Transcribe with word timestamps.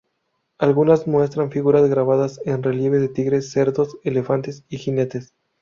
Algunas 0.57 1.05
muestran 1.05 1.51
figuras 1.51 1.87
grabadas 1.87 2.41
en 2.45 2.63
relieve 2.63 2.97
de 2.97 3.07
tigres, 3.07 3.51
cerdos, 3.51 3.99
elefantes 4.03 4.63
y 4.67 4.77
jinetes. 4.79 5.35